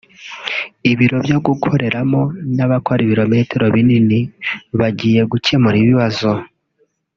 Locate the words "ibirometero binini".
3.03-4.19